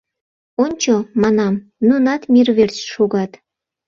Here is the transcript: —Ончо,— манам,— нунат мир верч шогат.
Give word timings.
—Ончо,— 0.63 0.93
манам,— 1.21 1.63
нунат 1.87 2.21
мир 2.33 2.47
верч 2.57 2.77
шогат. 2.93 3.31